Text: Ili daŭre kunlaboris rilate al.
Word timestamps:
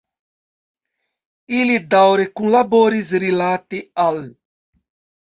Ili 1.59 1.77
daŭre 1.93 2.27
kunlaboris 2.41 3.15
rilate 3.27 3.87
al. 4.09 4.23